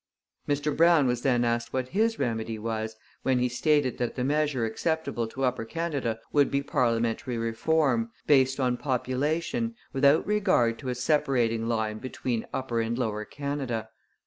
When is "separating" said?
10.95-11.67